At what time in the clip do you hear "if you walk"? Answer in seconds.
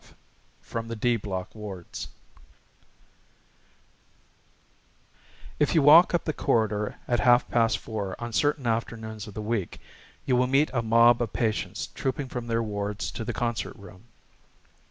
5.59-6.15